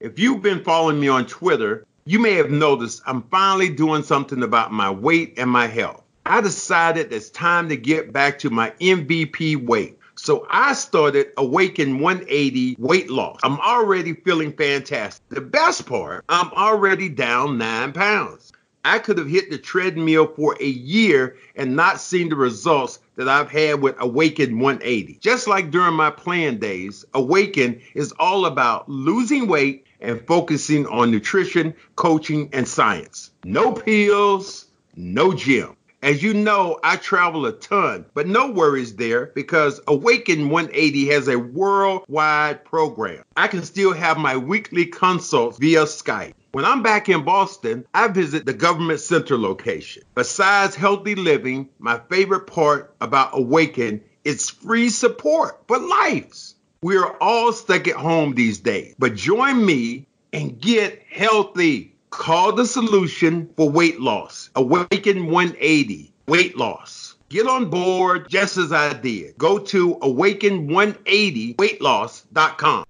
[0.00, 4.44] If you've been following me on Twitter, you may have noticed I'm finally doing something
[4.44, 6.04] about my weight and my health.
[6.24, 9.98] I decided it's time to get back to my MVP weight.
[10.14, 13.40] So I started Awaken 180 weight loss.
[13.42, 15.28] I'm already feeling fantastic.
[15.30, 18.52] The best part, I'm already down nine pounds.
[18.84, 23.28] I could have hit the treadmill for a year and not seen the results that
[23.28, 25.18] I've had with Awaken 180.
[25.20, 31.10] Just like during my plan days, Awaken is all about losing weight and focusing on
[31.10, 33.32] nutrition, coaching, and science.
[33.44, 35.74] No pills, no gym.
[36.00, 41.26] As you know, I travel a ton, but no worries there because Awaken 180 has
[41.26, 43.24] a worldwide program.
[43.36, 46.34] I can still have my weekly consults via Skype.
[46.52, 50.04] When I'm back in Boston, I visit the government center location.
[50.14, 56.54] Besides healthy living, my favorite part about Awaken is free support for lives.
[56.80, 61.94] We are all stuck at home these days, but join me and get healthy.
[62.08, 64.48] Call the solution for weight loss.
[64.54, 67.16] Awaken 180, weight loss.
[67.28, 69.36] Get on board just as I did.
[69.36, 72.84] Go to awaken180weightloss.com.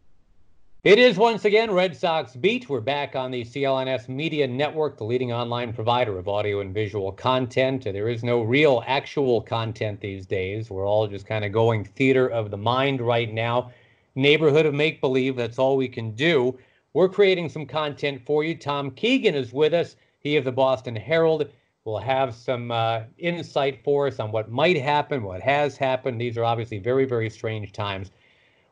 [0.84, 2.68] It is once again Red Sox Beat.
[2.68, 7.10] We're back on the CLNS Media Network, the leading online provider of audio and visual
[7.10, 7.82] content.
[7.82, 10.70] There is no real actual content these days.
[10.70, 13.72] We're all just kind of going theater of the mind right now.
[14.14, 15.34] Neighborhood of make believe.
[15.34, 16.56] That's all we can do.
[16.92, 18.54] We're creating some content for you.
[18.54, 19.96] Tom Keegan is with us.
[20.20, 21.50] He of the Boston Herald
[21.84, 26.20] will have some uh, insight for us on what might happen, what has happened.
[26.20, 28.12] These are obviously very, very strange times.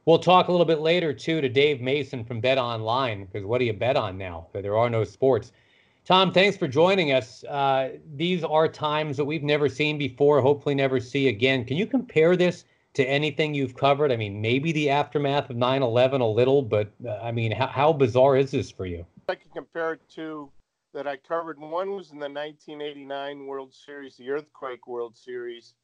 [0.07, 3.59] We'll talk a little bit later, too, to Dave Mason from Bet Online, because what
[3.59, 4.47] do you bet on now?
[4.53, 5.51] There are no sports.
[6.05, 7.43] Tom, thanks for joining us.
[7.43, 11.65] Uh, these are times that we've never seen before, hopefully never see again.
[11.65, 14.13] Can you compare this to anything you've covered?
[14.13, 17.67] I mean, maybe the aftermath of 9 11 a little, but uh, I mean, how,
[17.67, 19.05] how bizarre is this for you?
[19.29, 20.49] I can compare it to
[20.95, 21.59] that I covered.
[21.59, 25.75] One was in the 1989 World Series, the Earthquake World Series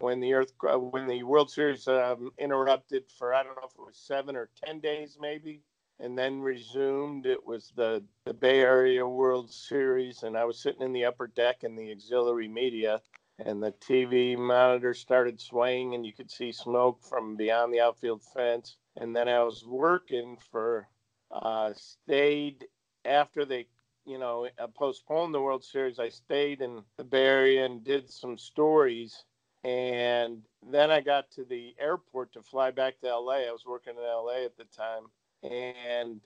[0.00, 3.74] when the Earth uh, when the World Series um, interrupted for I don't know if
[3.74, 5.62] it was seven or ten days maybe,
[5.98, 7.26] and then resumed.
[7.26, 11.26] It was the the Bay Area World Series, and I was sitting in the upper
[11.26, 13.00] deck in the auxiliary media,
[13.44, 18.22] and the TV monitor started swaying, and you could see smoke from beyond the outfield
[18.22, 18.76] fence.
[18.96, 20.88] And then I was working for
[21.30, 22.66] uh, stayed
[23.04, 23.66] after they
[24.06, 25.98] you know uh, postponed the World Series.
[25.98, 29.24] I stayed in the Bay Area and did some stories
[29.68, 33.48] and then I got to the airport to fly back to LA.
[33.48, 35.04] I was working in LA at the time.
[35.42, 36.20] And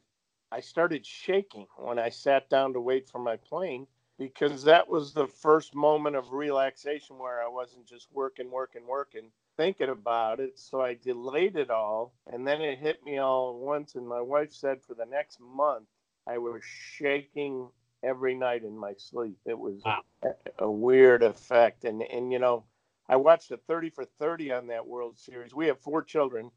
[0.52, 3.86] I started shaking when I sat down to wait for my plane
[4.16, 9.30] because that was the first moment of relaxation where I wasn't just working, working, working,
[9.56, 10.56] thinking about it.
[10.58, 12.14] So I delayed it all.
[12.32, 13.96] And then it hit me all at once.
[13.96, 15.88] And my wife said for the next month,
[16.28, 17.68] I was shaking
[18.04, 19.38] every night in my sleep.
[19.44, 20.02] It was wow.
[20.22, 20.30] a,
[20.60, 21.84] a weird effect.
[21.84, 22.64] And, and, you know,
[23.12, 25.54] I watched a 30 for 30 on that World Series.
[25.54, 26.50] We have four children.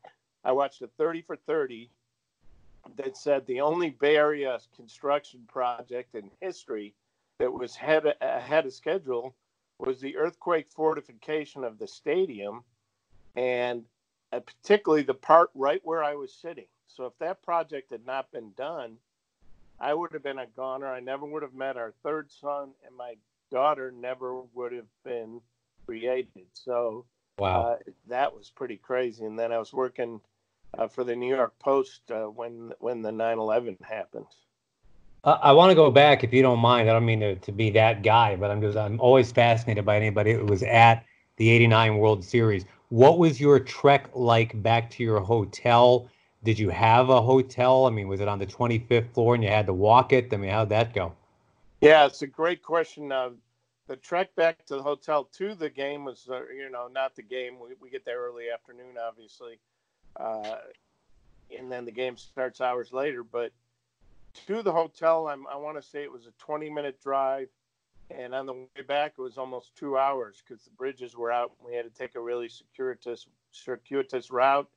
[0.45, 1.89] I watched a 30 for 30
[2.95, 6.93] that said the only Bay Area construction project in history
[7.40, 9.35] that was ahead, ahead of schedule
[9.79, 12.63] was the earthquake fortification of the stadium,
[13.35, 13.84] and
[14.31, 16.67] uh, particularly the part right where I was sitting.
[16.87, 18.96] So if that project had not been done,
[19.78, 20.87] I would have been a goner.
[20.87, 23.16] I never would have met our third son, and my
[23.51, 25.41] daughter never would have been
[25.85, 26.46] created.
[26.53, 27.05] So
[27.37, 27.78] wow, uh,
[28.08, 29.26] that was pretty crazy.
[29.26, 30.22] And then I was working
[30.78, 34.28] uh, for the New York Post uh, when when the 9/11 happened.
[35.23, 36.87] I want to go back, if you don't mind.
[36.87, 39.96] I don't mean to, to be that guy, but I'm just I'm always fascinated by
[39.96, 41.03] anybody who was at
[41.37, 42.66] the '89 World Series.
[42.90, 46.08] What was your trek like back to your hotel?
[46.46, 47.87] did you have a hotel?
[47.87, 50.32] I mean, was it on the 25th floor and you had to walk it?
[50.32, 51.14] I mean, how'd that go?
[51.82, 53.11] Yeah, it's a great question.
[53.11, 53.32] Uh,
[53.87, 57.22] the trek back to the hotel to the game was, uh, you know, not the
[57.22, 57.59] game.
[57.59, 59.59] We, we get there early afternoon, obviously.
[60.16, 60.58] Uh,
[61.58, 63.23] and then the game starts hours later.
[63.23, 63.52] But
[64.47, 67.49] to the hotel, I'm, I want to say it was a 20 minute drive.
[68.11, 71.52] And on the way back, it was almost two hours because the bridges were out.
[71.66, 74.70] We had to take a really circuitous, circuitous route.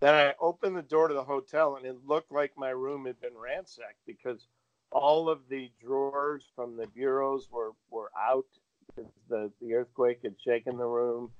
[0.00, 3.20] Then I opened the door to the hotel, and it looked like my room had
[3.20, 4.46] been ransacked because
[4.90, 7.81] all of the drawers from the bureaus were, were
[8.28, 8.46] out
[8.86, 11.30] because the, the earthquake had shaken the room.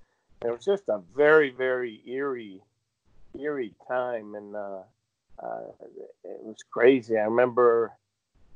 [0.41, 2.61] And it was just a very, very eerie,
[3.39, 4.35] eerie time.
[4.35, 4.83] And uh,
[5.43, 5.63] uh,
[6.25, 7.17] it was crazy.
[7.17, 7.93] I remember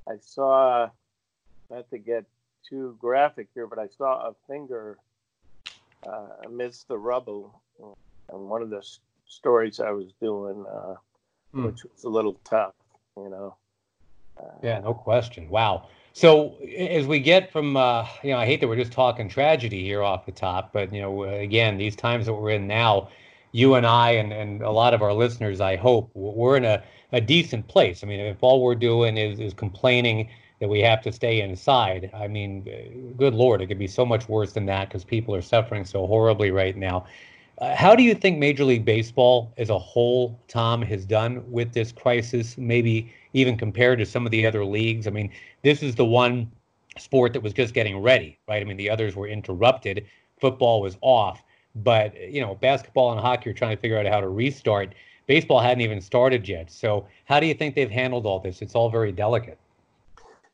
[0.09, 0.91] I saw,
[1.71, 2.25] not to get
[2.69, 4.99] too graphic here, but I saw a finger
[6.07, 7.61] uh, amidst the rubble.
[7.79, 8.85] And one of the
[9.27, 10.95] stories I was doing, uh,
[11.55, 11.67] mm.
[11.67, 12.75] which was a little tough,
[13.17, 13.57] you know.
[14.63, 15.49] Yeah, no question.
[15.49, 15.89] Wow.
[16.17, 19.83] So as we get from, uh, you know, I hate that we're just talking tragedy
[19.85, 23.11] here off the top, but you know, again, these times that we're in now,
[23.53, 26.83] you and I and, and a lot of our listeners, I hope, we're in a,
[27.13, 28.03] a decent place.
[28.03, 32.11] I mean, if all we're doing is, is complaining that we have to stay inside,
[32.15, 35.43] I mean, good Lord, it could be so much worse than that because people are
[35.43, 37.05] suffering so horribly right now.
[37.59, 41.75] Uh, how do you think Major League Baseball as a whole, Tom, has done with
[41.75, 42.57] this crisis?
[42.57, 45.07] Maybe even compared to some of the other leagues.
[45.07, 45.31] I mean,
[45.63, 46.51] this is the one
[46.97, 48.63] sport that was just getting ready, right?
[48.63, 50.07] I mean, the others were interrupted.
[50.41, 51.43] Football was off,
[51.75, 54.95] but you know, basketball and hockey are trying to figure out how to restart.
[55.27, 56.71] Baseball hadn't even started yet.
[56.71, 58.63] So, how do you think they've handled all this?
[58.63, 59.59] It's all very delicate.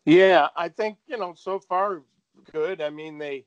[0.05, 2.03] Yeah, I think you know so far
[2.51, 2.81] good.
[2.81, 3.45] I mean, they,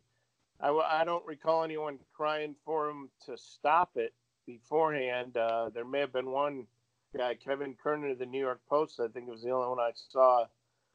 [0.61, 4.13] I, I don't recall anyone crying for them to stop it
[4.45, 5.35] beforehand.
[5.35, 6.67] Uh, there may have been one
[7.15, 9.79] guy, Kevin Kernan of the New York Post, I think it was the only one
[9.79, 10.45] I saw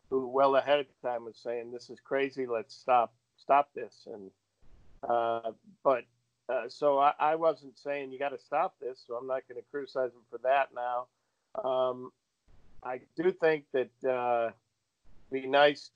[0.08, 2.46] who well ahead of time was saying, "This is crazy.
[2.46, 4.30] Let's stop stop this." And
[5.08, 5.52] uh,
[5.82, 6.04] but
[6.48, 9.60] uh, so I, I, wasn't saying you got to stop this, so I'm not going
[9.60, 11.06] to criticize him for that now.
[11.64, 12.12] Um,
[12.82, 14.50] I do think that uh,
[15.32, 15.90] be nice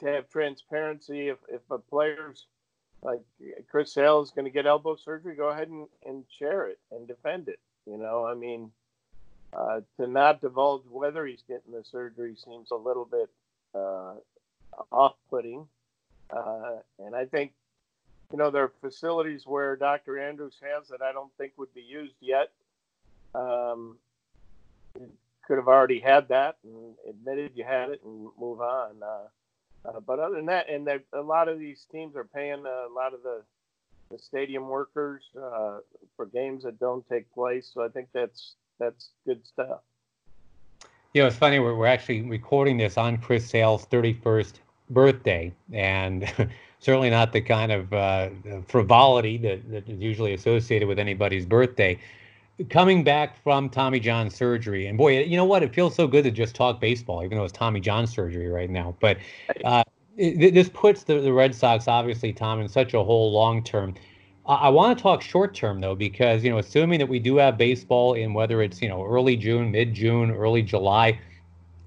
[0.00, 2.46] to have transparency if if a player's
[3.02, 3.20] like
[3.70, 7.06] Chris Sale is going to get elbow surgery, go ahead and, and share it and
[7.06, 7.60] defend it.
[7.86, 8.70] You know, I mean,
[9.56, 13.30] uh, to not divulge whether he's getting the surgery seems a little bit
[13.74, 14.14] uh,
[14.92, 15.66] off-putting.
[16.30, 17.52] Uh, and I think,
[18.32, 20.18] you know, there are facilities where Dr.
[20.18, 22.50] Andrews has that I don't think would be used yet.
[23.34, 23.96] Um,
[25.46, 28.96] could have already had that and admitted you had it and move on.
[29.02, 32.92] Uh, uh, but other than that, and a lot of these teams are paying a
[32.92, 33.42] lot of the
[34.10, 35.78] the stadium workers uh,
[36.16, 37.68] for games that don't take place.
[37.72, 39.80] So I think that's that's good stuff.
[41.14, 41.58] You know, it's funny.
[41.58, 44.54] We're, we're actually recording this on Chris Sale's 31st
[44.90, 46.30] birthday, and
[46.80, 48.28] certainly not the kind of uh,
[48.68, 51.98] frivolity that, that is usually associated with anybody's birthday.
[52.70, 55.62] Coming back from Tommy John surgery, and boy, you know what?
[55.62, 58.70] It feels so good to just talk baseball, even though it's Tommy John surgery right
[58.70, 58.96] now.
[59.00, 59.18] But
[59.64, 59.84] uh,
[60.16, 63.94] it, this puts the, the Red Sox, obviously, Tom, in such a whole long term.
[64.48, 67.58] I want to talk short term though, because you know, assuming that we do have
[67.58, 71.18] baseball in whether it's you know early June, mid June, early July,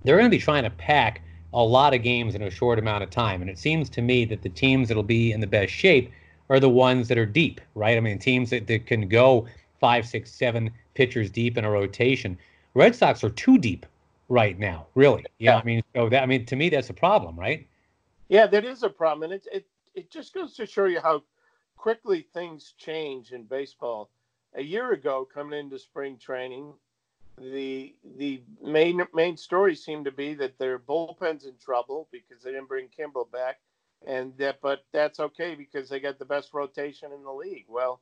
[0.03, 1.21] they're going to be trying to pack
[1.53, 3.41] a lot of games in a short amount of time.
[3.41, 6.11] And it seems to me that the teams that'll be in the best shape
[6.49, 7.97] are the ones that are deep, right?
[7.97, 9.47] I mean, teams that, that can go
[9.79, 12.37] five, six, seven pitchers deep in a rotation.
[12.73, 13.85] Red Sox are too deep
[14.27, 15.25] right now, really.
[15.39, 17.65] Yeah, I mean, so that I mean, to me, that's a problem, right?
[18.27, 21.23] Yeah, that is a problem, and it it it just goes to show you how
[21.79, 24.09] quickly things change in baseball.
[24.55, 26.73] A year ago, coming into spring training,
[27.37, 32.51] the the main main story seemed to be that their bullpen's in trouble because they
[32.51, 33.59] didn't bring Kimbrel back,
[34.05, 37.65] and that but that's okay because they got the best rotation in the league.
[37.69, 38.01] Well,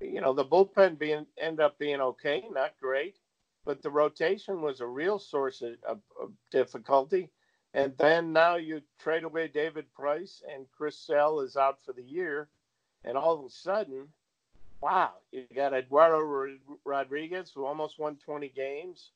[0.00, 3.16] you know the bullpen being end up being okay, not great,
[3.64, 7.30] but the rotation was a real source of, of, of difficulty.
[7.72, 12.02] And then now you trade away David Price and Chris Sale is out for the
[12.02, 12.48] year
[13.04, 14.08] and all of a sudden,
[14.80, 19.10] wow, you got Eduardo Rodriguez who almost won 20 games.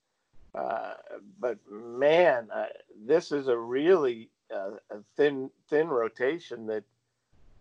[0.55, 0.95] Uh,
[1.41, 2.67] but man, uh,
[3.05, 6.85] this is a really uh, a thin thin rotation that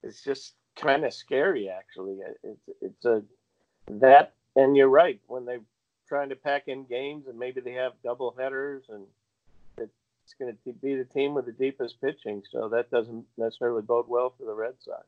[0.04, 1.70] is just kind of scary.
[1.70, 3.24] Actually, it's it's a
[3.88, 5.60] that and you're right when they're
[6.08, 9.06] trying to pack in games and maybe they have double headers and
[10.24, 12.44] it's going to be the team with the deepest pitching.
[12.52, 15.06] So that doesn't necessarily bode well for the Red Sox.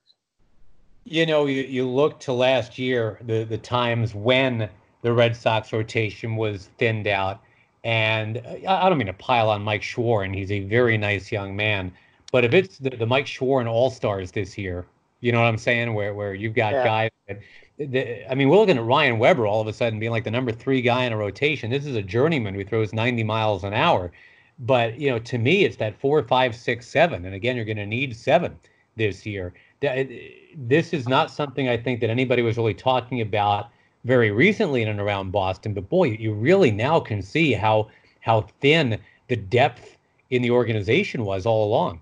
[1.06, 4.70] You know, you, you look to last year, the, the times when
[5.02, 7.42] the Red Sox rotation was thinned out.
[7.84, 10.36] And uh, I don't mean to pile on Mike Shawaryn.
[10.36, 11.94] He's a very nice young man.
[12.32, 14.88] But if it's the, the Mike Shawaryn All Stars this year,
[15.22, 15.94] you know what I'm saying?
[15.94, 16.84] Where where you've got yeah.
[16.84, 17.40] guys that,
[17.78, 20.32] the, I mean, we're looking at Ryan Weber all of a sudden being like the
[20.32, 21.70] number three guy in a rotation.
[21.70, 24.12] This is a journeyman who throws 90 miles an hour.
[24.58, 27.78] But you know, to me, it's that four, five, six, seven, and again, you're going
[27.78, 28.58] to need seven
[28.96, 29.54] this year.
[29.82, 33.70] This is not something I think that anybody was really talking about
[34.04, 35.74] very recently in and around Boston.
[35.74, 37.90] But boy, you really now can see how
[38.22, 39.98] how thin the depth
[40.30, 42.02] in the organization was all along.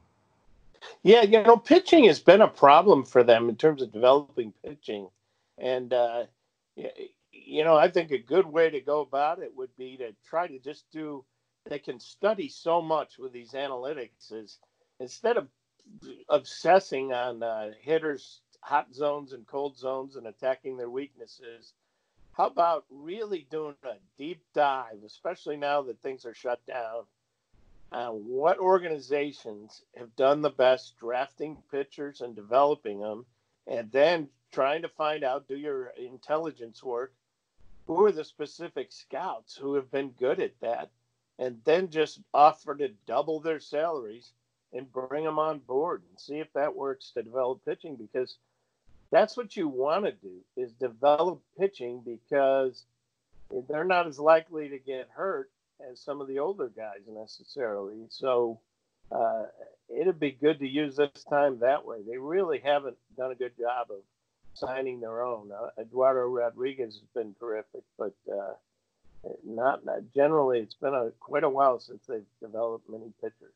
[1.01, 5.09] Yeah, you know, pitching has been a problem for them in terms of developing pitching,
[5.57, 6.25] and uh,
[6.75, 10.47] you know, I think a good way to go about it would be to try
[10.47, 11.25] to just do
[11.69, 14.59] they can study so much with these analytics is
[14.99, 15.47] instead of
[16.29, 21.73] obsessing on uh, hitters hot zones and cold zones and attacking their weaknesses.
[22.31, 27.03] How about really doing a deep dive especially now that things are shut down
[27.91, 33.25] on what organizations have done the best drafting pitchers and developing them
[33.67, 37.13] and then trying to find out do your intelligence work
[37.85, 40.89] who are the specific scouts who have been good at that
[41.37, 44.31] and then just offer to double their salaries
[44.73, 48.37] and bring them on board and see if that works to develop pitching because
[49.11, 52.85] that's what you want to do is develop pitching because
[53.69, 55.51] they're not as likely to get hurt
[55.89, 58.05] as some of the older guys necessarily.
[58.09, 58.59] So
[59.11, 59.43] uh,
[59.89, 61.97] it'd be good to use this time that way.
[62.07, 63.97] They really haven't done a good job of
[64.55, 65.51] signing their own.
[65.51, 68.53] Uh, Eduardo Rodriguez has been terrific, but uh,
[69.45, 70.59] not, not generally.
[70.59, 73.53] It's been a quite a while since they've developed many pitchers.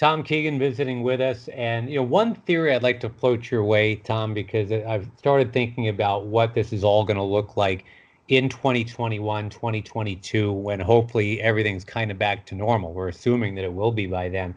[0.00, 3.62] Tom Keegan visiting with us, and you know one theory I'd like to float your
[3.62, 7.84] way, Tom, because I've started thinking about what this is all going to look like
[8.28, 12.94] in 2021, 2022, when hopefully everything's kind of back to normal.
[12.94, 14.54] We're assuming that it will be by then,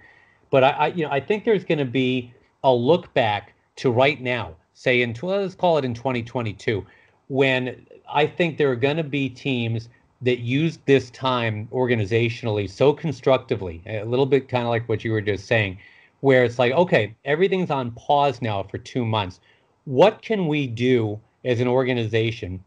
[0.50, 2.34] but I, I you know, I think there's going to be
[2.64, 6.86] a look back to right now, say in let's call it in 2022,
[7.28, 9.90] when I think there are going to be teams
[10.24, 15.12] that used this time organizationally so constructively, a little bit kind of like what you
[15.12, 15.78] were just saying,
[16.22, 19.42] where it's like, okay, everything's on pause now for two months.
[19.84, 22.64] What can we do as an organization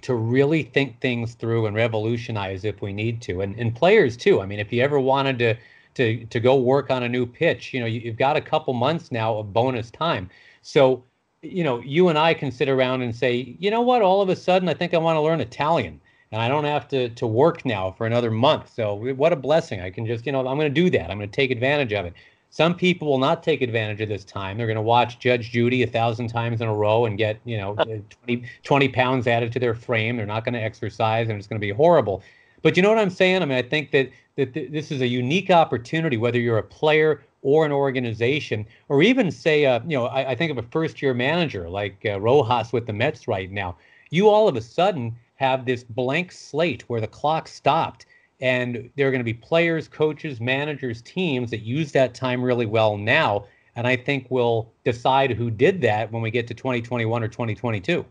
[0.00, 3.42] to really think things through and revolutionize if we need to?
[3.42, 4.40] And, and players too.
[4.40, 5.56] I mean, if you ever wanted to
[5.96, 8.72] to to go work on a new pitch, you know, you, you've got a couple
[8.72, 10.30] months now of bonus time.
[10.62, 11.04] So
[11.42, 14.30] you know, you and I can sit around and say, you know what, all of
[14.30, 16.00] a sudden I think I want to learn Italian
[16.34, 18.74] and I don't have to to work now for another month.
[18.74, 19.80] So what a blessing.
[19.80, 21.08] I can just, you know, I'm going to do that.
[21.08, 22.14] I'm going to take advantage of it.
[22.50, 24.58] Some people will not take advantage of this time.
[24.58, 27.56] They're going to watch Judge Judy a thousand times in a row and get, you
[27.56, 27.74] know,
[28.26, 30.16] 20, 20 pounds added to their frame.
[30.16, 32.20] They're not going to exercise and it's going to be horrible.
[32.62, 33.42] But you know what I'm saying?
[33.42, 37.22] I mean, I think that that this is a unique opportunity, whether you're a player
[37.42, 41.14] or an organization, or even say, uh, you know, I, I, think of a first-year
[41.14, 43.76] manager like uh, Rojas with the Mets right now.
[44.10, 48.06] You all of a sudden have this blank slate where the clock stopped,
[48.40, 52.66] and there are going to be players, coaches, managers, teams that use that time really
[52.66, 57.22] well now, and I think we'll decide who did that when we get to 2021
[57.22, 58.04] or 2022.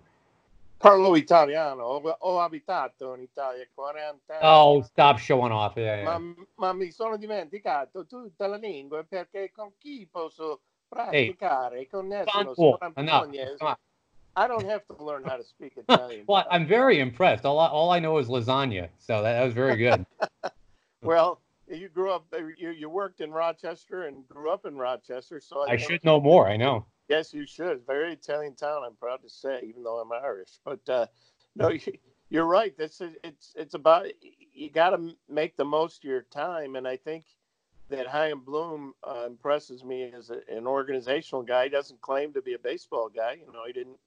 [0.77, 4.19] Parlo italiano, ho abitato in Italia 40 anni.
[4.41, 5.77] Oh, stop showing off.
[5.77, 6.17] Yeah, yeah.
[6.17, 11.77] Ma, ma, mi sono dimenticato tutta la lingua perché con chi posso praticare?
[11.79, 12.77] Hey, con nessuno.
[12.97, 13.77] Enough.
[14.35, 16.25] I don't have to learn how to speak Italian.
[16.27, 17.45] well, I'm very impressed.
[17.45, 20.05] All I, all I know is lasagna, so that, that was very good.
[21.01, 22.25] well, you grew up,
[22.57, 26.19] you, you worked in Rochester and grew up in Rochester, so I, I should know
[26.19, 26.47] more.
[26.47, 26.85] I know.
[27.09, 27.85] Yes, you should.
[27.85, 28.83] Very Italian town.
[28.85, 30.59] I'm proud to say, even though I'm Irish.
[30.63, 31.07] But uh,
[31.55, 31.69] no,
[32.29, 32.73] you, are right.
[32.77, 34.07] That's it's it's about
[34.53, 37.25] you got to make the most of your time, and I think
[37.89, 41.65] that Chaim Bloom uh, impresses me as a, an organizational guy.
[41.65, 43.37] He doesn't claim to be a baseball guy.
[43.45, 43.97] You know, he didn't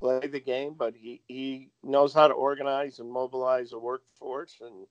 [0.00, 4.86] play the game, but he he knows how to organize and mobilize a workforce and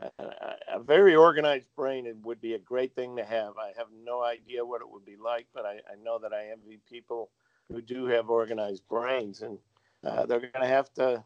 [0.00, 3.54] a, very organized brain it would be a great thing to have.
[3.58, 6.50] I have no idea what it would be like, but I, I know that I
[6.52, 7.30] envy people
[7.68, 9.58] who do have organized brains, and
[10.04, 11.24] uh, they're going to have to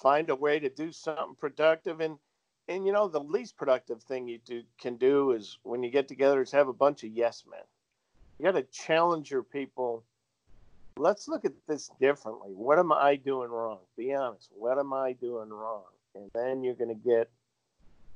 [0.00, 2.00] find a way to do something productive.
[2.00, 2.18] And
[2.68, 6.08] and you know the least productive thing you do can do is when you get
[6.08, 7.60] together is have a bunch of yes men.
[8.38, 10.04] You got to challenge your people.
[10.98, 12.50] Let's look at this differently.
[12.54, 13.80] What am I doing wrong?
[13.98, 14.50] Be honest.
[14.56, 15.84] What am I doing wrong?
[16.14, 17.30] And then you're going to get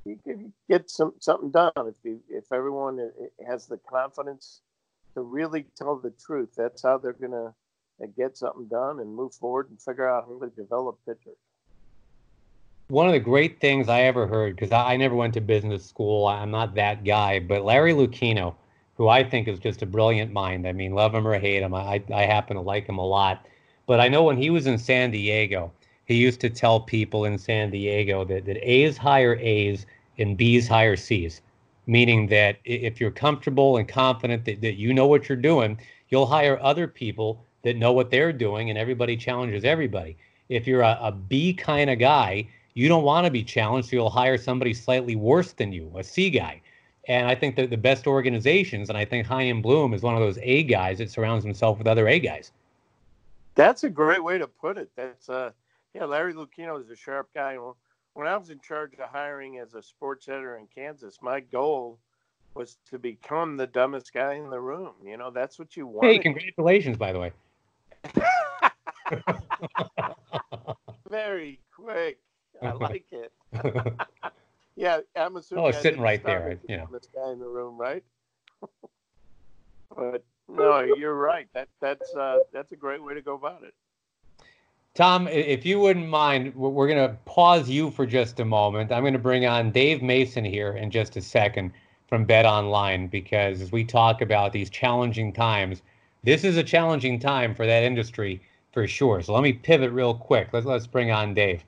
[0.05, 3.11] you can get some something done if you if everyone
[3.47, 4.61] has the confidence
[5.13, 6.49] to really tell the truth.
[6.57, 7.53] That's how they're gonna
[8.01, 11.37] uh, get something done and move forward and figure out how to develop pitchers.
[12.87, 15.85] one of the great things I ever heard, because I, I, never went to business
[15.85, 18.55] school, I'm not that guy, but Larry Lucchino,
[19.01, 20.67] who I think is just a brilliant mind.
[20.67, 23.47] I mean, love him or hate him, I, I happen to like him a lot.
[23.87, 25.71] But I know when he was in San Diego,
[26.05, 29.87] he used to tell people in San Diego that, that A's hire A's
[30.19, 31.41] and B's hire C's,
[31.87, 35.79] meaning that if you're comfortable and confident that, that you know what you're doing,
[36.09, 40.15] you'll hire other people that know what they're doing and everybody challenges everybody.
[40.49, 43.95] If you're a, a B kind of guy, you don't want to be challenged, so
[43.95, 46.61] you'll hire somebody slightly worse than you, a C guy.
[47.07, 50.21] And I think that the best organizations, and I think Chaim Bloom is one of
[50.21, 52.51] those A guys that surrounds himself with other A guys.
[53.55, 54.89] That's a great way to put it.
[54.95, 55.51] That's uh,
[55.93, 57.57] yeah, Larry Lucchino is a sharp guy.
[58.13, 61.97] When I was in charge of hiring as a sports editor in Kansas, my goal
[62.53, 64.93] was to become the dumbest guy in the room.
[65.03, 66.05] You know, that's what you want.
[66.05, 67.31] Hey, congratulations, by the way.
[71.09, 72.19] Very quick.
[72.61, 73.31] I like it.
[74.75, 75.65] yeah, I'm assuming.
[75.65, 76.59] Oh, it's sitting right there.
[76.67, 78.03] You know, this guy in the room, right?
[79.95, 81.47] but no, you're right.
[81.53, 83.73] That that's uh, that's a great way to go about it.
[84.93, 88.91] Tom, if you wouldn't mind, we're going to pause you for just a moment.
[88.91, 91.71] I'm going to bring on Dave Mason here in just a second
[92.07, 95.81] from Bet Online because as we talk about these challenging times,
[96.23, 98.41] this is a challenging time for that industry
[98.73, 99.21] for sure.
[99.21, 100.49] So let me pivot real quick.
[100.51, 101.63] Let's let's bring on Dave.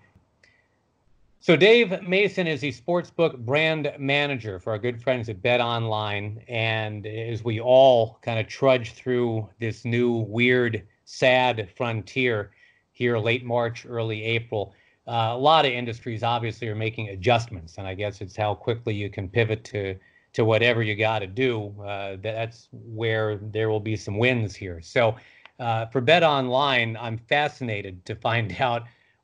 [1.43, 6.41] So Dave Mason is the sportsbook brand manager for our good friends at Bet Online,
[6.47, 12.51] and as we all kind of trudge through this new weird, sad frontier
[12.93, 14.73] here, late March, early April,
[15.05, 18.95] uh, a lot of industries obviously are making adjustments, and I guess it's how quickly
[18.95, 19.97] you can pivot to
[20.31, 21.75] to whatever you got to do.
[21.85, 24.79] Uh, that's where there will be some wins here.
[24.79, 25.17] So
[25.59, 28.83] uh, for Bet Online, I'm fascinated to find out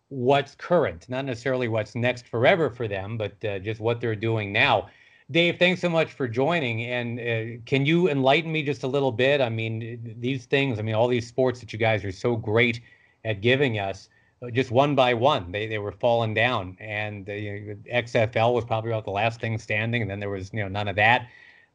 [0.10, 4.51] what's current, not necessarily what's next forever for them, but uh, just what they're doing
[4.51, 4.89] now.
[5.32, 6.82] Dave, thanks so much for joining.
[6.86, 9.42] And uh, can you enlighten me just a little bit?
[9.42, 12.82] I mean, these things, I mean, all these sports that you guys are so great
[13.24, 14.10] at giving us,
[14.41, 16.76] uh, just one by one, they, they were falling down.
[16.80, 20.02] And uh, you know, XFL was probably about the last thing standing.
[20.02, 21.28] And then there was, you know, none of that.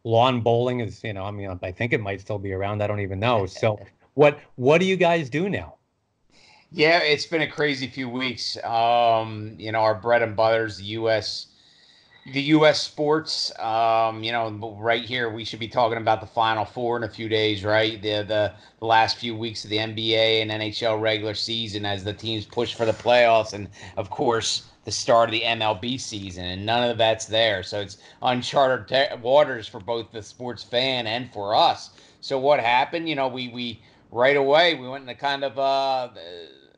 [0.03, 2.83] Lawn bowling is, you know, I mean, I think it might still be around.
[2.83, 3.47] I don't even know.
[3.47, 3.79] So,
[4.14, 5.77] what what do you guys do now?
[6.70, 8.57] Yeah, it's been a crazy few weeks.
[8.64, 11.46] Um, you know, our bread and butter is the U.S.
[12.27, 12.81] The U.S.
[12.81, 13.57] sports.
[13.59, 17.09] Um, you know, right here we should be talking about the Final Four in a
[17.09, 18.00] few days, right?
[18.03, 22.12] The the, the last few weeks of the NBA and NHL regular season as the
[22.14, 26.66] teams push for the playoffs, and of course the start of the MLB season, and
[26.66, 27.62] none of that's there.
[27.62, 31.90] So it's uncharted te- waters for both the sports fan and for us.
[32.20, 33.09] So what happened?
[33.09, 33.83] You know, we we
[34.14, 36.09] right away we went into kind of uh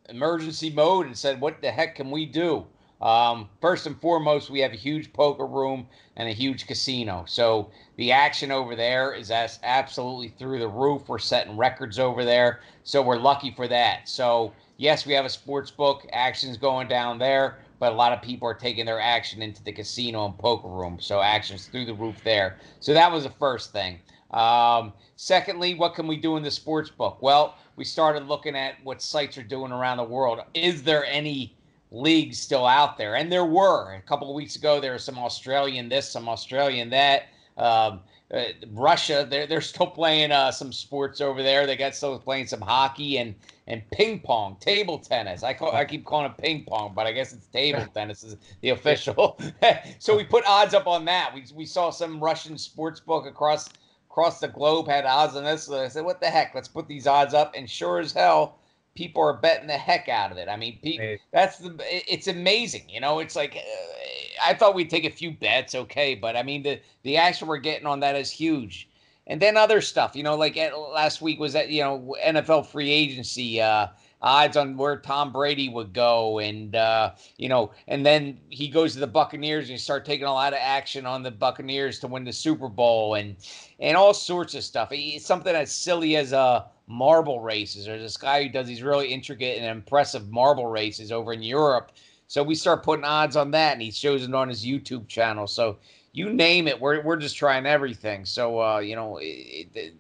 [0.09, 2.67] emergency mode and said, what the heck can we do?
[3.01, 7.25] Um, first and foremost, we have a huge poker room and a huge casino.
[7.27, 11.03] So the action over there is as absolutely through the roof.
[11.09, 12.61] We're setting records over there.
[12.85, 14.09] So we're lucky for that.
[14.09, 16.07] So, yes, we have a sports book.
[16.13, 19.73] Action's going down there, but a lot of people are taking their action into the
[19.73, 20.99] casino and poker room.
[20.99, 22.57] So action's through the roof there.
[22.81, 23.99] So that was the first thing.
[24.37, 27.19] Um, secondly, what can we do in the sports book?
[27.23, 30.41] Well, we started looking at what sites are doing around the world.
[30.53, 31.57] Is there any
[31.91, 33.17] leagues still out there?
[33.17, 33.95] And there were.
[33.95, 37.29] A couple of weeks ago, there was some Australian this, some Australian that.
[37.57, 38.01] Um,
[38.35, 41.67] uh, Russia, they're they're still playing uh, some sports over there.
[41.67, 43.35] They got still playing some hockey and
[43.69, 45.43] and ping pong, table tennis.
[45.43, 48.37] I call I keep calling it ping pong, but I guess it's table tennis is
[48.61, 49.39] the official.
[49.99, 51.33] so we put odds up on that.
[51.35, 53.69] We we saw some Russian sports book across
[54.17, 55.65] across the globe had odds on this.
[55.65, 56.55] So I said, what the heck?
[56.55, 57.53] Let's put these odds up.
[57.55, 58.59] And sure as hell,
[58.95, 60.49] people are betting the heck out of it.
[60.49, 61.77] I mean, people, that's the.
[61.87, 62.89] It's amazing.
[62.89, 66.43] You know, it's like uh, I thought we'd take a few bets, okay, but I
[66.43, 68.89] mean the the action we're getting on that is huge.
[69.27, 72.67] And then other stuff, you know, like uh, last week was that you know NFL
[72.67, 73.61] free agency.
[73.61, 73.89] Uh,
[74.23, 78.95] odds on where Tom Brady would go, and uh, you know, and then he goes
[78.95, 82.07] to the Buccaneers and you start taking a lot of action on the Buccaneers to
[82.07, 83.37] win the Super Bowl, and
[83.79, 84.89] and all sorts of stuff.
[84.91, 87.87] It's something as silly as uh, marble races.
[87.87, 91.93] There's this guy who does these really intricate and impressive marble races over in Europe.
[92.29, 95.47] So we start putting odds on that, and he shows it on his YouTube channel.
[95.47, 95.79] So
[96.13, 98.25] you name it, we're we're just trying everything.
[98.25, 99.95] So uh, you know, it, it,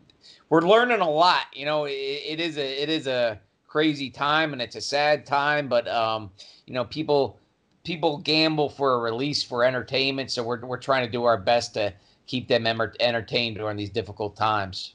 [0.48, 1.44] we're learning a lot.
[1.52, 3.40] You know, it, it is a it is a
[3.76, 6.30] crazy time and it's a sad time, but um,
[6.64, 7.38] you know, people
[7.84, 11.74] people gamble for a release for entertainment, so we're we're trying to do our best
[11.74, 11.92] to
[12.26, 14.94] keep them entertained during these difficult times.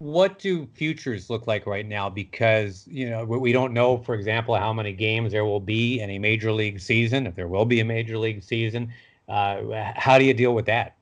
[0.00, 2.10] what do futures look like right now?
[2.10, 6.10] Because you know we don't know, for example, how many games there will be in
[6.10, 7.26] a major league season.
[7.26, 8.92] If there will be a major league season,
[9.30, 10.98] uh, how do you deal with that?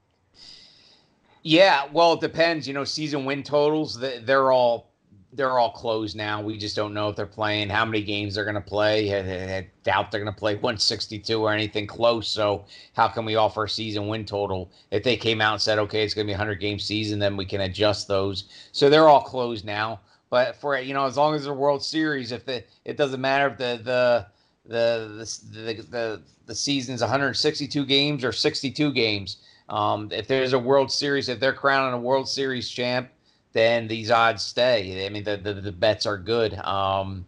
[1.43, 2.69] Yeah, well, it depends.
[2.69, 4.88] You know, season win totals they're all
[5.33, 6.41] they're all closed now.
[6.41, 9.15] We just don't know if they're playing, how many games they're going to play.
[9.15, 12.29] I, I, doubt they're going to play 162 or anything close.
[12.29, 12.65] So
[12.95, 14.71] how can we offer a season win total?
[14.91, 17.19] If they came out and said, okay, it's going to be a 100 game season,
[17.19, 18.45] then we can adjust those.
[18.73, 20.01] So they're all closed now.
[20.31, 23.49] But for you know, as long as the World Series, if the it doesn't matter
[23.49, 24.27] if the the
[24.67, 29.39] the the the, the season's 162 games or 62 games.
[29.71, 33.11] Um, if there's a World Series, if they're crowning a World Series champ,
[33.59, 35.05] then these odds stay.
[35.05, 36.55] I mean, the the, the bets are good.
[36.59, 37.27] Um,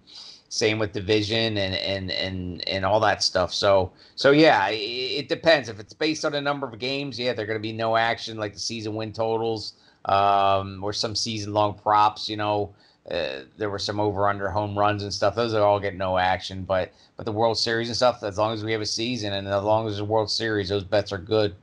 [0.48, 3.52] same with division and and and and all that stuff.
[3.52, 5.68] So so yeah, it, it depends.
[5.68, 8.36] If it's based on a number of games, yeah, they're going to be no action
[8.38, 12.28] like the season win totals um, or some season long props.
[12.28, 12.74] You know,
[13.10, 15.34] uh, there were some over under home runs and stuff.
[15.34, 16.62] Those are all get no action.
[16.62, 19.48] But but the World Series and stuff, as long as we have a season and
[19.48, 21.54] as long as the World Series, those bets are good.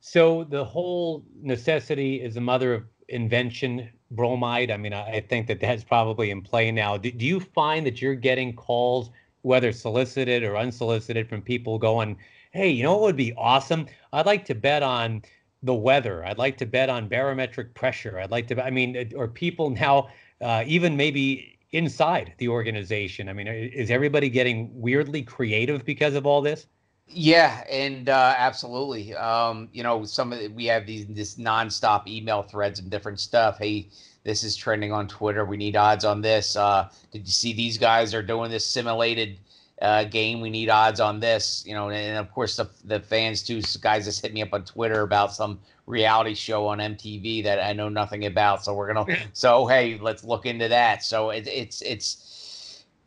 [0.00, 4.70] So the whole necessity is the mother of invention bromide.
[4.70, 6.96] I mean, I think that that's probably in play now.
[6.96, 9.10] Do, do you find that you're getting calls,
[9.42, 12.16] whether solicited or unsolicited, from people going,
[12.52, 13.86] "Hey, you know what would be awesome?
[14.12, 15.22] I'd like to bet on."
[15.62, 16.24] the weather.
[16.24, 18.18] I'd like to bet on barometric pressure.
[18.18, 20.08] I'd like to, I mean, or people now,
[20.40, 23.28] uh, even maybe inside the organization.
[23.28, 26.66] I mean, is everybody getting weirdly creative because of all this?
[27.12, 29.14] Yeah, and uh, absolutely.
[29.14, 33.18] Um, you know, some of the, we have these this nonstop email threads and different
[33.18, 33.58] stuff.
[33.58, 33.88] Hey,
[34.22, 35.44] this is trending on Twitter.
[35.44, 36.54] We need odds on this.
[36.54, 39.38] Uh, did you see these guys are doing this simulated
[39.82, 40.40] uh, game?
[40.40, 41.64] We need odds on this.
[41.66, 43.60] You know, and, and of course the, the fans too.
[43.80, 47.72] Guys just hit me up on Twitter about some reality show on MTV that I
[47.72, 48.64] know nothing about.
[48.64, 49.16] So we're gonna.
[49.32, 51.02] so hey, let's look into that.
[51.02, 52.29] So it, it's it's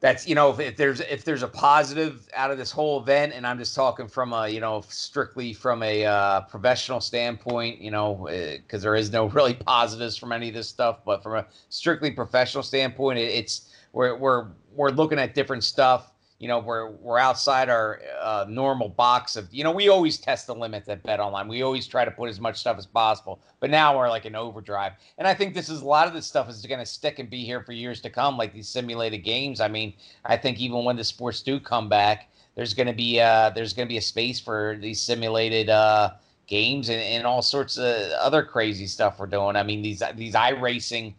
[0.04, 3.32] that's you know if, if, there's if there's a positive out of this whole event
[3.34, 7.90] and i'm just talking from a you know strictly from a uh, professional standpoint you
[7.90, 11.36] know because uh, there is no really positives from any of this stuff but from
[11.36, 16.13] a strictly professional standpoint it, it's we're, we're we're looking at different stuff
[16.44, 20.46] you know we're we're outside our uh, normal box of you know we always test
[20.46, 21.48] the limits at bet online.
[21.48, 24.36] We always try to put as much stuff as possible but now we're like in
[24.36, 24.92] overdrive.
[25.18, 27.30] And i think this is a lot of this stuff is going to stick and
[27.30, 29.62] be here for years to come like these simulated games.
[29.62, 29.94] I mean
[30.26, 33.72] i think even when the sports do come back there's going to be uh there's
[33.72, 36.12] going to be a space for these simulated uh
[36.48, 39.56] games and, and all sorts of other crazy stuff we're doing.
[39.56, 41.14] I mean these these iRacing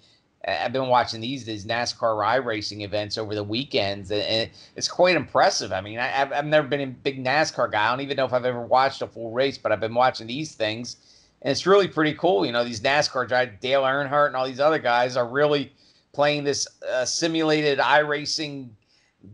[0.47, 5.73] I've been watching these these NASCAR racing events over the weekends, and it's quite impressive.
[5.73, 7.87] I mean, I, have I've never been a big NASCAR guy.
[7.87, 10.27] I don't even know if I've ever watched a full race, but I've been watching
[10.27, 10.97] these things,
[11.43, 12.45] and it's really pretty cool.
[12.45, 15.73] You know, these NASCAR guys, Dale Earnhardt and all these other guys are really
[16.13, 18.69] playing this uh, simulated iRacing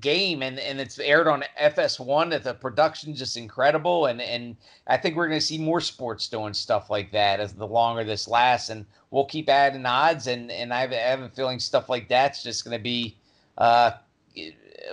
[0.00, 4.96] game and, and it's aired on FS1 that the production's just incredible and and I
[4.96, 8.28] think we're going to see more sports doing stuff like that as the longer this
[8.28, 11.88] lasts and we'll keep adding odds and and I have, I have a feeling stuff
[11.88, 13.16] like that's just going to be
[13.58, 13.92] uh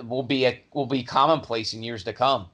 [0.04, 2.48] will be a will be commonplace in years to come.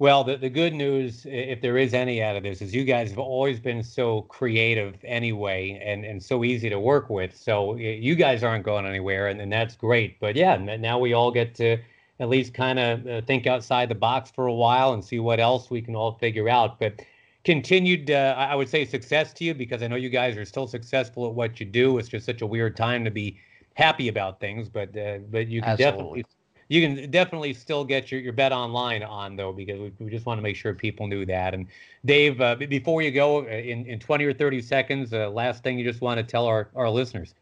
[0.00, 3.10] Well, the, the good news, if there is any out of this, is you guys
[3.10, 7.36] have always been so creative anyway and, and so easy to work with.
[7.36, 10.18] So you guys aren't going anywhere, and, and that's great.
[10.18, 11.76] But yeah, now we all get to
[12.18, 15.38] at least kind of uh, think outside the box for a while and see what
[15.38, 16.80] else we can all figure out.
[16.80, 17.02] But
[17.44, 20.66] continued, uh, I would say, success to you because I know you guys are still
[20.66, 21.98] successful at what you do.
[21.98, 23.38] It's just such a weird time to be
[23.74, 26.22] happy about things, but uh, but you can Absolutely.
[26.22, 26.24] definitely
[26.70, 30.24] you can definitely still get your, your bet online on though because we, we just
[30.24, 31.52] want to make sure people knew that.
[31.52, 31.66] And
[32.06, 35.78] dave uh, before you go uh, in, in 20 or 30 seconds uh, last thing
[35.78, 37.34] you just want to tell our, our listeners.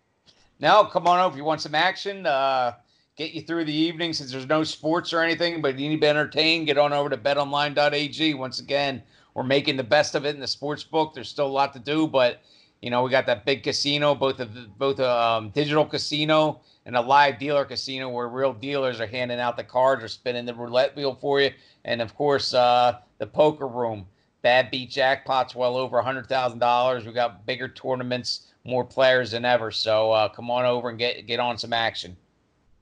[0.60, 1.34] Now come on over.
[1.34, 2.72] If you want some action uh,
[3.16, 6.00] get you through the evening since there's no sports or anything but you need to
[6.00, 9.02] be entertained get on over to betonline.ag once again.
[9.34, 11.12] We're making the best of it in the sports book.
[11.12, 12.40] There's still a lot to do but
[12.80, 17.00] you know we got that big casino both of both um, digital casino and a
[17.02, 20.96] live dealer casino where real dealers are handing out the cards or spinning the roulette
[20.96, 21.50] wheel for you.
[21.84, 24.06] And of course, uh, the poker room.
[24.40, 27.04] Bad beat jackpots well over a hundred thousand dollars.
[27.04, 29.70] We got bigger tournaments, more players than ever.
[29.70, 32.16] So uh, come on over and get get on some action.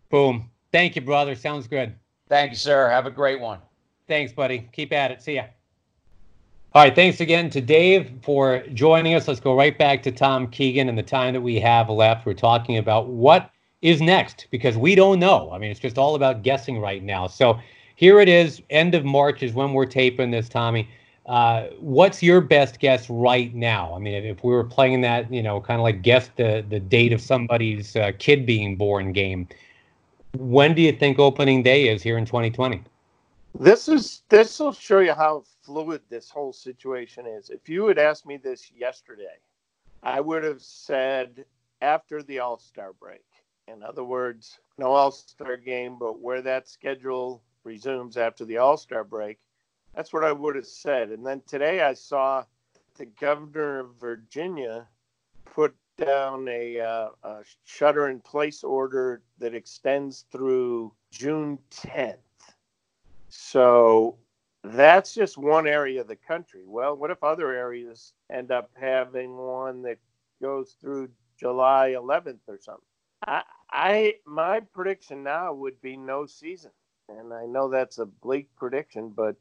[0.08, 0.50] Boom.
[0.70, 1.34] Thank you, brother.
[1.34, 1.92] Sounds good.
[2.28, 2.88] Thank you, sir.
[2.88, 3.58] Have a great one.
[4.06, 4.68] Thanks, buddy.
[4.72, 5.20] Keep at it.
[5.20, 5.44] See ya.
[6.74, 9.26] All right, thanks again to Dave for joining us.
[9.26, 12.26] Let's go right back to Tom Keegan and the time that we have left.
[12.26, 13.50] We're talking about what
[13.82, 15.50] is next because we don't know.
[15.52, 17.26] I mean, it's just all about guessing right now.
[17.26, 17.58] So
[17.96, 18.62] here it is.
[18.70, 20.88] End of March is when we're taping this, Tommy.
[21.26, 23.92] Uh, what's your best guess right now?
[23.94, 26.78] I mean, if, we were playing that, you know, kind of like guess the the
[26.78, 29.48] date of somebody's uh, kid being born game,
[30.38, 32.82] when do you think opening day is here in 2020?
[33.58, 37.50] This is this will show you how fluid this whole situation is.
[37.50, 39.38] If you had asked me this yesterday,
[40.04, 41.44] I would have said
[41.80, 43.25] after the All Star break.
[43.68, 48.76] In other words, no All Star game, but where that schedule resumes after the All
[48.76, 49.38] Star break.
[49.94, 51.10] That's what I would have said.
[51.10, 52.44] And then today I saw
[52.96, 54.86] the governor of Virginia
[55.44, 62.18] put down a, uh, a shutter in place order that extends through June 10th.
[63.28, 64.16] So
[64.62, 66.62] that's just one area of the country.
[66.66, 69.98] Well, what if other areas end up having one that
[70.40, 72.85] goes through July 11th or something?
[73.26, 76.70] I, I my prediction now would be no season,
[77.08, 79.36] and I know that's a bleak prediction, but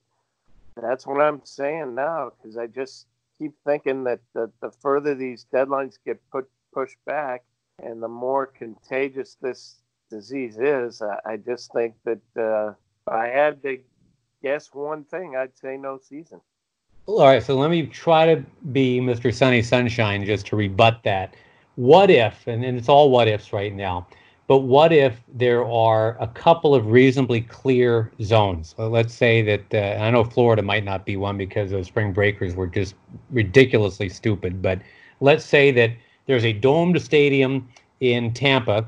[0.75, 3.07] that's what I'm saying now because I just
[3.39, 7.43] keep thinking that the, the further these deadlines get put pushed back,
[7.81, 9.77] and the more contagious this
[10.09, 12.73] disease is, I, I just think that uh,
[13.09, 13.79] I had to
[14.43, 16.41] guess one thing, I'd say no season.
[17.07, 19.33] All right, so let me try to be Mr.
[19.33, 21.35] Sunny Sunshine just to rebut that.
[21.75, 24.07] What if, and, and it's all what ifs right now,
[24.47, 28.75] but what if there are a couple of reasonably clear zones?
[28.77, 32.55] let's say that, uh, I know Florida might not be one because those spring breakers
[32.55, 32.95] were just
[33.31, 34.79] ridiculously stupid, but
[35.19, 35.91] let's say that
[36.27, 37.67] there's a domed stadium
[37.99, 38.85] in Tampa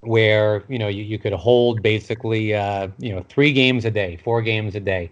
[0.00, 4.18] where you know you, you could hold basically uh, you know three games a day,
[4.24, 5.10] four games a day,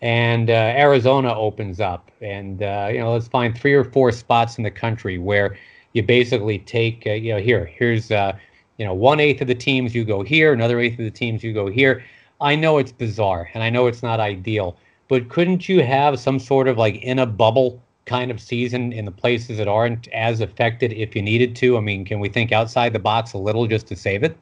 [0.00, 4.58] and uh, Arizona opens up, and uh, you know let's find three or four spots
[4.58, 5.56] in the country where
[5.98, 8.32] you basically take uh, you know here here's uh,
[8.78, 11.44] you know one eighth of the teams you go here, another eighth of the teams
[11.44, 12.02] you go here.
[12.40, 14.76] I know it's bizarre, and I know it's not ideal,
[15.08, 17.82] but couldn't you have some sort of like in a bubble?
[18.06, 21.76] kind of season in the places that aren't as affected if you needed to?
[21.76, 24.34] I mean, can we think outside the box a little just to save it?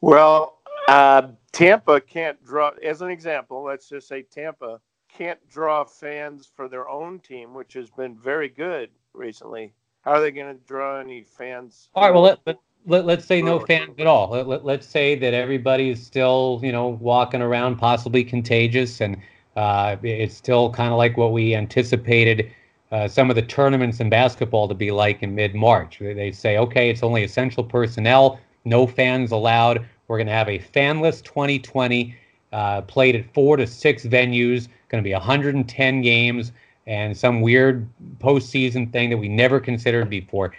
[0.00, 4.80] Well, uh, Tampa can't draw, as an example, let's just say Tampa
[5.12, 9.72] can't draw fans for their own team, which has been very good recently.
[10.02, 11.88] How are they going to draw any fans?
[11.94, 14.30] All right, well, let, let, let, us say no fans at all.
[14.30, 19.16] Let, let, let's say that everybody's still, you know, walking around possibly contagious and
[19.56, 22.50] uh, it's still kind of like what we anticipated
[22.92, 25.98] uh, some of the tournaments in basketball to be like in mid March.
[26.00, 29.86] They say, okay, it's only essential personnel, no fans allowed.
[30.08, 32.16] We're going to have a fanless 2020
[32.52, 36.52] uh, played at four to six venues, going to be 110 games,
[36.86, 37.88] and some weird
[38.18, 40.54] postseason thing that we never considered before.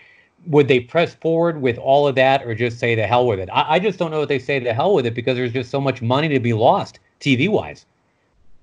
[0.48, 3.50] Would they press forward with all of that or just say the hell with it?
[3.52, 5.70] I, I just don't know what they say the hell with it because there's just
[5.70, 7.86] so much money to be lost TV wise.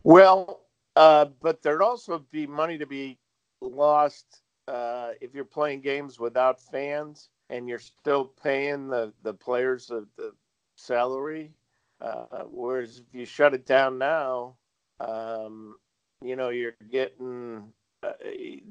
[0.02, 0.60] Well,
[0.96, 3.18] uh, but there'd also be money to be
[3.60, 9.86] lost uh, if you're playing games without fans and you're still paying the, the players
[9.86, 10.32] the, the
[10.76, 11.52] salary.
[12.00, 14.54] Uh, whereas if you shut it down now,
[15.00, 15.76] um,
[16.22, 18.12] you know, you're getting uh,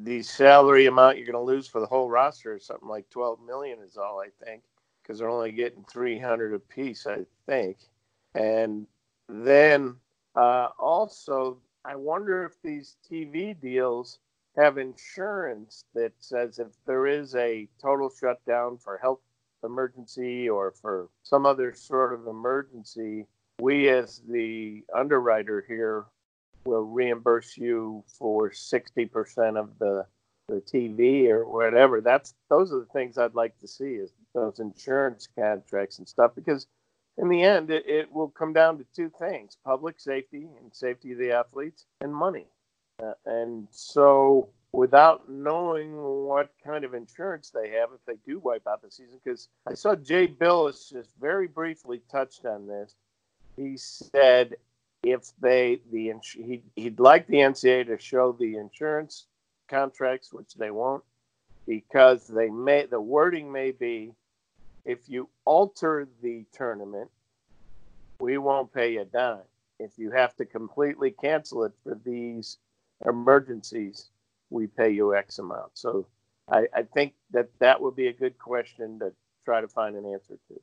[0.03, 3.39] the salary amount you're going to lose for the whole roster is something like 12
[3.45, 4.63] million is all I think
[5.01, 7.77] because they're only getting 300 a piece, I think.
[8.35, 8.87] And
[9.29, 9.95] then
[10.35, 14.19] uh, also, I wonder if these TV deals
[14.57, 19.19] have insurance that says if there is a total shutdown for health
[19.63, 23.25] emergency or for some other sort of emergency,
[23.59, 26.05] we as the underwriter here
[26.67, 30.05] will reimburse you for 60% of the
[30.47, 32.01] the TV or whatever.
[32.01, 36.31] That's those are the things I'd like to see is those insurance contracts and stuff
[36.35, 36.67] because
[37.17, 41.11] in the end it, it will come down to two things: public safety and safety
[41.11, 42.47] of the athletes and money.
[43.03, 48.65] Uh, and so, without knowing what kind of insurance they have if they do wipe
[48.67, 52.95] out the season, because I saw Jay Bilas just very briefly touched on this.
[53.57, 54.55] He said
[55.11, 59.27] if they the he he'd like the NCAA to show the insurance
[59.67, 61.03] contracts, which they won't,
[61.65, 64.13] because they may the wording may be
[64.85, 67.09] if you alter the tournament,
[68.19, 69.39] we won't pay a dime.
[69.79, 72.57] If you have to completely cancel it for these
[73.05, 74.09] emergencies,
[74.49, 75.71] we pay you X amount.
[75.73, 76.07] So
[76.49, 79.11] I, I think that that would be a good question to
[79.45, 80.61] try to find an answer to.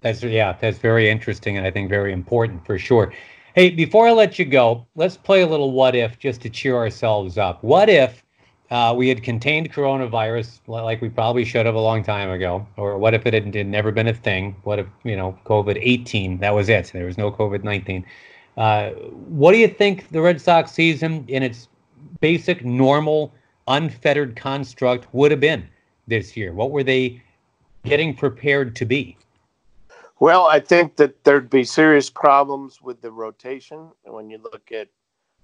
[0.00, 3.12] That's yeah, that's very interesting and I think very important for sure.
[3.54, 6.76] Hey, before I let you go, let's play a little what if just to cheer
[6.76, 7.64] ourselves up.
[7.64, 8.22] What if
[8.70, 12.66] uh, we had contained coronavirus like we probably should have a long time ago?
[12.76, 14.54] Or what if it had, had never been a thing?
[14.64, 16.90] What if, you know, COVID 18, that was it?
[16.92, 18.04] There was no COVID 19.
[18.58, 21.68] Uh, what do you think the Red Sox season in its
[22.20, 23.32] basic, normal,
[23.66, 25.66] unfettered construct would have been
[26.06, 26.52] this year?
[26.52, 27.22] What were they
[27.84, 29.16] getting prepared to be?
[30.20, 33.90] Well, I think that there'd be serious problems with the rotation.
[34.02, 34.88] When you look at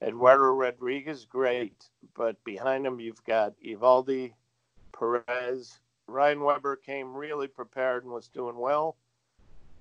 [0.03, 4.33] Eduardo Rodriguez, great, but behind him you've got Eovaldi,
[4.93, 5.79] Perez.
[6.09, 8.97] Ryan Weber came really prepared and was doing well,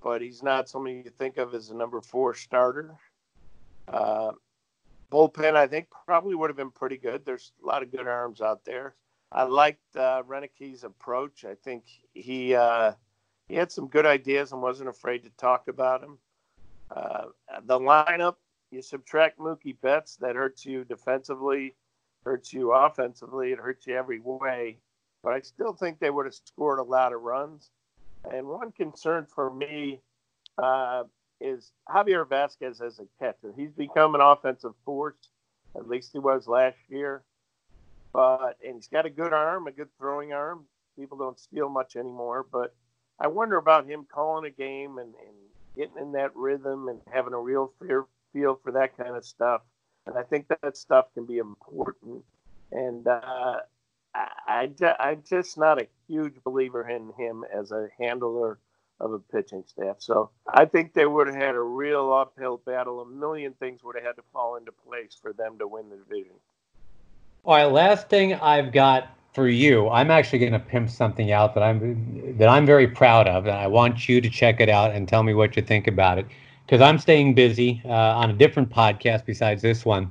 [0.00, 2.94] but he's not somebody you think of as a number four starter.
[3.88, 4.30] Uh,
[5.10, 7.26] bullpen, I think, probably would have been pretty good.
[7.26, 8.94] There's a lot of good arms out there.
[9.32, 10.22] I liked uh,
[10.84, 11.44] approach.
[11.44, 12.92] I think he uh,
[13.48, 16.18] he had some good ideas and wasn't afraid to talk about them.
[16.90, 17.24] Uh,
[17.64, 18.36] the lineup,
[18.70, 21.74] you subtract Mookie Betts, that hurts you defensively,
[22.24, 24.78] hurts you offensively, it hurts you every way.
[25.22, 27.70] But I still think they would have scored a lot of runs.
[28.30, 30.00] And one concern for me
[30.58, 31.04] uh,
[31.40, 33.52] is Javier Vazquez as a catcher.
[33.56, 35.28] He's become an offensive force,
[35.76, 37.22] at least he was last year.
[38.12, 40.64] But and he's got a good arm, a good throwing arm.
[40.96, 42.74] People don't steal much anymore, but
[43.18, 45.36] I wonder about him calling a game and, and
[45.76, 49.62] getting in that rhythm and having a real fear, feel for that kind of stuff.
[50.06, 52.24] And I think that, stuff can be important.
[52.72, 53.60] And uh,
[54.14, 58.58] I, I, I'm just not a huge believer in him as a handler
[59.00, 59.96] of a pitching staff.
[59.98, 63.00] So I think they would have had a real uphill battle.
[63.00, 65.96] A million things would have had to fall into place for them to win the
[65.96, 66.34] division.
[67.44, 71.54] All right, last thing I've got for you, I'm actually going to pimp something out
[71.54, 74.92] that I'm that I'm very proud of, and I want you to check it out
[74.92, 76.26] and tell me what you think about it.
[76.64, 80.10] Because I'm staying busy uh, on a different podcast besides this one.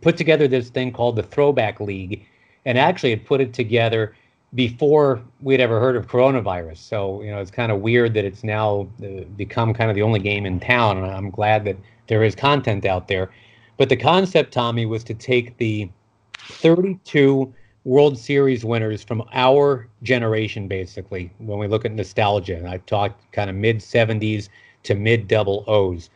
[0.00, 2.24] Put together this thing called the Throwback League,
[2.64, 4.14] and actually had put it together
[4.54, 6.78] before we'd ever heard of coronavirus.
[6.78, 10.02] So you know, it's kind of weird that it's now uh, become kind of the
[10.02, 13.30] only game in town, and I'm glad that there is content out there.
[13.78, 15.90] But the concept, Tommy, was to take the
[16.38, 17.52] 32
[17.84, 22.56] World Series winners from our generation, basically, when we look at nostalgia.
[22.56, 24.48] And I've talked kind of mid 70s
[24.84, 26.10] to mid double O's.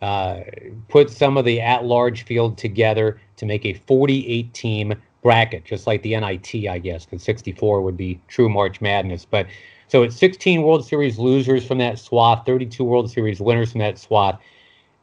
[0.00, 0.42] Uh,
[0.88, 5.88] put some of the at large field together to make a 48 team bracket, just
[5.88, 9.24] like the NIT, I guess, because 64 would be true March Madness.
[9.24, 9.48] But
[9.88, 13.98] so it's 16 World Series losers from that swath, 32 World Series winners from that
[13.98, 14.40] swath,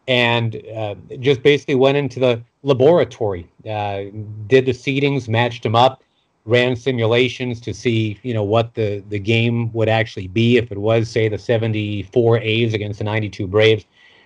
[0.07, 4.03] and uh, just basically went into the laboratory, uh,
[4.47, 6.03] did the seedings, matched them up,
[6.45, 10.77] ran simulations to see, you know, what the, the game would actually be if it
[10.77, 13.85] was, say, the 74 A's against the 92 Braves.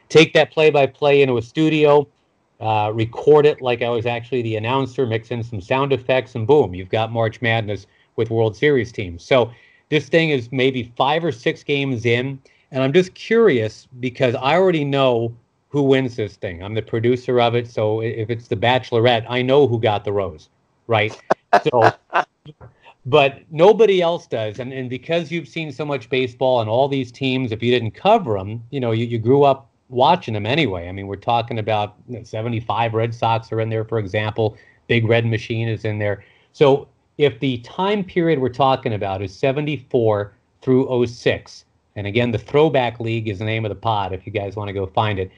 [0.09, 2.07] Take that play by play into a studio,
[2.59, 6.45] uh, record it like I was actually the announcer, mix in some sound effects, and
[6.45, 9.23] boom, you've got March Madness with World Series teams.
[9.23, 9.51] So
[9.89, 12.39] this thing is maybe five or six games in,
[12.71, 15.33] and I'm just curious because I already know
[15.69, 16.61] who wins this thing.
[16.63, 20.11] I'm the producer of it, so if it's the Bachelorette, I know who got the
[20.11, 20.49] rose,
[20.89, 21.15] right?
[21.63, 21.93] So,
[23.05, 27.11] but nobody else does, and and because you've seen so much baseball and all these
[27.11, 30.89] teams, if you didn't cover them, you know, you, you grew up watching them anyway.
[30.89, 34.57] I mean, we're talking about you know, 75 Red Sox are in there, for example.
[34.87, 36.23] Big Red Machine is in there.
[36.51, 36.87] So
[37.19, 42.99] if the time period we're talking about is 74 through 06, and again, the Throwback
[42.99, 45.31] League is the name of the pod if you guys want to go find it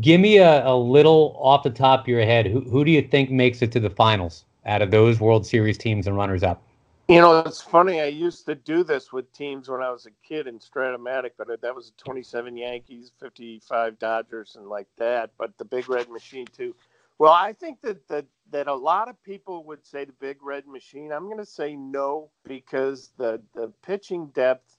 [0.00, 2.46] give me a, a little off the top of your head.
[2.46, 5.78] Who, who do you think makes it to the finals out of those World Series
[5.78, 6.62] teams and runners up?
[7.08, 8.00] You know, it's funny.
[8.00, 11.60] I used to do this with teams when I was a kid in Strat-O-Matic, but
[11.60, 15.30] that was 27 Yankees, 55 Dodgers, and like that.
[15.38, 16.74] But the Big Red Machine too.
[17.18, 20.66] Well, I think that that, that a lot of people would say the Big Red
[20.66, 21.12] Machine.
[21.12, 24.76] I'm going to say no because the the pitching depth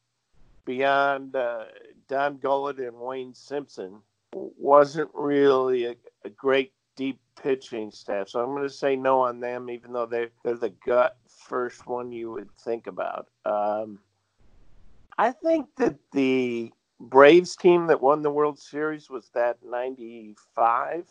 [0.66, 1.64] beyond uh,
[2.10, 4.02] Don Gullett and Wayne Simpson
[4.34, 5.96] wasn't really a,
[6.26, 8.30] a great deep pitching staff.
[8.30, 11.88] So I'm going to say no on them, even though they they're the gut first
[11.88, 13.28] one you would think about.
[13.46, 14.00] Um,
[15.18, 21.08] I think that the Braves team that won the World Series was that '95.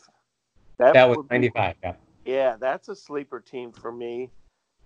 [0.77, 1.75] That, that was '95.
[1.83, 1.93] Yeah.
[2.25, 4.29] Yeah, that's a sleeper team for me.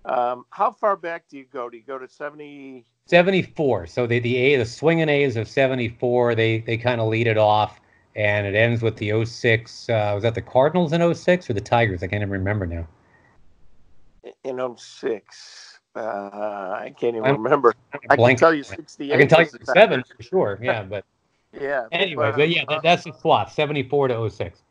[0.06, 1.70] Um, how far back do you go?
[1.70, 2.86] Do you go to 70?
[3.08, 3.88] 74.
[3.88, 6.36] So the the A the swinging A's of 74.
[6.36, 7.82] They they kind of lead it off
[8.16, 9.90] and it ends with the 06.
[9.90, 12.04] Uh, was that the Cardinals in 06 or the Tigers?
[12.04, 12.88] I can't even remember now.
[14.44, 15.80] In 06.
[15.96, 17.74] Uh, I can't even I'm, remember.
[18.10, 19.14] i can tell you 68.
[19.14, 20.60] I can tell you seven for sure.
[20.62, 21.06] Yeah, but
[21.60, 21.88] yeah.
[21.92, 24.62] Anyway, but, but yeah, that, that's the swap 74 to 06.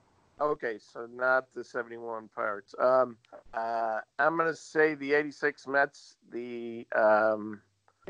[0.40, 2.74] Okay, so not the 71 Pirates.
[2.78, 3.18] Um,
[3.52, 7.60] uh, I'm going to say the 86 Mets, the um,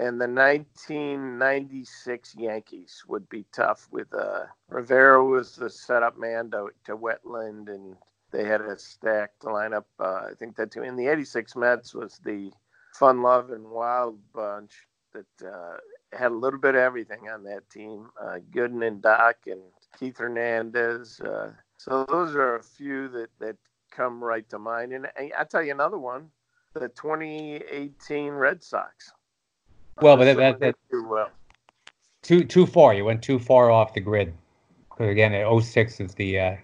[0.01, 6.71] and the 1996 Yankees would be tough with uh, Rivera was the setup man to,
[6.87, 7.97] to Wetteland and
[8.31, 9.85] they had a stacked lineup.
[9.99, 12.51] Uh, I think that in the '86 Mets was the
[12.95, 15.77] Fun Love and Wild bunch that uh,
[16.17, 18.09] had a little bit of everything on that team.
[18.21, 19.61] Uh, Gooden and Doc and
[19.99, 21.21] Keith Hernandez.
[21.21, 23.57] Uh, so those are a few that that
[23.91, 24.93] come right to mind.
[24.93, 26.31] And I'll tell you another one,
[26.75, 29.13] the 2018 Red Sox.
[30.03, 31.31] Well, but that, that, that too well.
[32.23, 32.95] Too too far.
[32.95, 34.35] You went too far off the grid.
[34.91, 36.57] Because again, at 06 is the uh,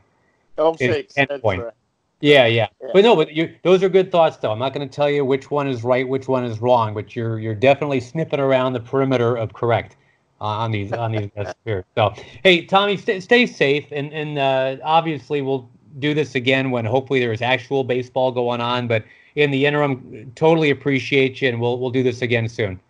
[0.76, 1.62] 06 point.
[1.62, 1.72] Right.
[2.20, 4.50] Yeah, yeah, yeah, But no, but you, those are good thoughts, though.
[4.50, 7.14] I'm not going to tell you which one is right, which one is wrong, but
[7.14, 9.96] you're you're definitely sniffing around the perimeter of correct
[10.40, 11.30] uh, on these on these
[11.66, 11.84] here.
[11.94, 15.68] So, hey, Tommy, stay, stay safe, and and uh, obviously we'll
[15.98, 18.88] do this again when hopefully there is actual baseball going on.
[18.88, 22.80] But in the interim, totally appreciate you, and we'll we'll do this again soon.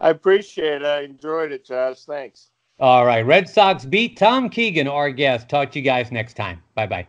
[0.00, 0.86] I appreciate it.
[0.86, 2.04] I enjoyed it, Josh.
[2.04, 2.50] Thanks.
[2.80, 5.48] All right, Red Sox beat Tom Keegan, our guest.
[5.48, 6.62] Talk to you guys next time.
[6.74, 7.06] Bye bye.